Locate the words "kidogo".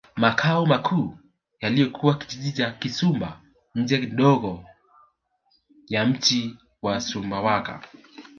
3.97-4.65